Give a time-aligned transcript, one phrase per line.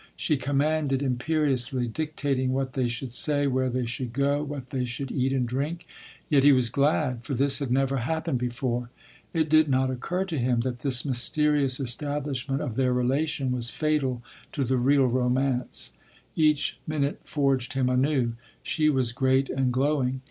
[0.15, 5.11] She commanded imperiously, dictating what they should say, where they should go, what they should
[5.11, 5.85] eat and drink.
[6.27, 8.89] Yet he was glad, for this had never happened before.
[9.31, 14.23] It did not occur to him that this mysterious establishment of their relation was fatal
[14.53, 15.93] to the real romance.
[16.35, 18.33] Each minute forged him anew.
[18.63, 20.19] She was great and glowing.